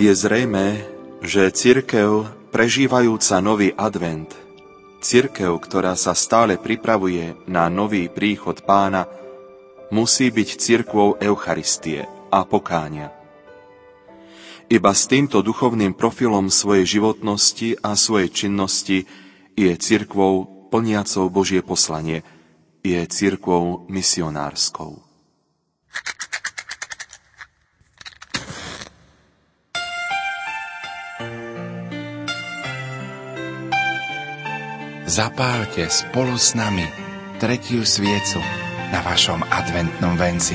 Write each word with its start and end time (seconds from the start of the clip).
Je 0.00 0.08
zrejmé, 0.16 0.80
že 1.20 1.52
cirkev 1.52 2.24
prežívajúca 2.48 3.36
nový 3.44 3.76
advent, 3.76 4.32
cirkev, 5.04 5.60
ktorá 5.60 5.92
sa 5.92 6.16
stále 6.16 6.56
pripravuje 6.56 7.36
na 7.44 7.68
nový 7.68 8.08
príchod 8.08 8.56
pána, 8.64 9.04
musí 9.92 10.32
byť 10.32 10.48
cirkvou 10.56 11.20
Eucharistie 11.20 12.08
a 12.32 12.48
pokáňa. 12.48 13.12
Iba 14.72 14.96
s 14.96 15.04
týmto 15.04 15.44
duchovným 15.44 15.92
profilom 15.92 16.48
svojej 16.48 16.96
životnosti 16.96 17.76
a 17.84 17.92
svojej 17.92 18.32
činnosti 18.32 19.04
je 19.52 19.72
cirkvou 19.76 20.48
plniacou 20.72 21.28
Božie 21.28 21.60
poslanie, 21.60 22.24
je 22.80 23.04
cirkvou 23.04 23.84
misionárskou. 23.92 25.09
zapálte 35.10 35.90
spolu 35.90 36.38
s 36.38 36.54
nami 36.54 36.86
tretiu 37.42 37.82
sviecu 37.82 38.38
na 38.94 39.02
vašom 39.02 39.42
adventnom 39.50 40.14
venci. 40.14 40.54